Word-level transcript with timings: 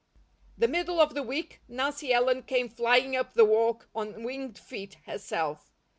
The 0.57 0.67
middle 0.67 0.99
of 0.99 1.13
the 1.13 1.21
week 1.21 1.61
Nancy 1.67 2.11
Ellen 2.11 2.41
came 2.41 2.69
flying 2.69 3.15
up 3.15 3.35
the 3.35 3.45
walk 3.45 3.87
on 3.93 4.23
winged 4.23 4.57
feet, 4.57 4.95
herself. 5.05 5.75